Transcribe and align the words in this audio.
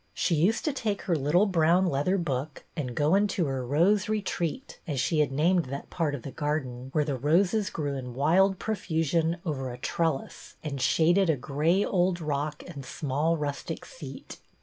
She 0.15 0.33
used 0.33 0.65
to 0.65 0.73
take 0.73 1.03
her 1.03 1.15
little 1.15 1.45
brown 1.45 1.85
leather 1.85 2.17
book 2.17 2.63
and 2.75 2.95
go 2.95 3.13
into 3.13 3.45
her 3.45 3.63
Rose 3.63 4.09
Retreat, 4.09 4.79
as 4.87 4.99
she 4.99 5.19
had 5.19 5.31
named 5.31 5.65
that 5.65 5.91
part 5.91 6.15
of 6.15 6.23
their 6.23 6.31
garden 6.33 6.89
where 6.91 7.03
the 7.05 7.15
roses 7.15 7.69
grew 7.69 7.93
in 7.95 8.15
wild 8.15 8.57
profusion 8.57 9.37
over 9.45 9.69
a 9.71 9.77
trellis 9.77 10.55
and 10.63 10.81
shaded 10.81 11.29
a 11.29 11.37
gray 11.37 11.85
old 11.85 12.19
rock 12.19 12.63
and 12.67 12.83
small 12.83 13.37
rustic 13.37 13.85
seat. 13.85 14.39